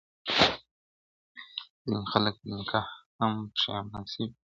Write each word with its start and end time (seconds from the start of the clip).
ځيني 1.83 2.01
خلک 2.11 2.33
پر 2.41 2.47
نکاح 2.59 2.85
هم 3.19 3.31
پښيمان 3.53 4.03
سوي 4.11 4.25
دي. 4.29 4.35